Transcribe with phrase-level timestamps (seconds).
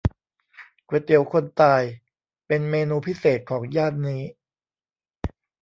[0.87, 1.81] ก๋วยเตี๋ยวคนตาย
[2.47, 4.23] เป็นเมนูพิเศษของย่านนี้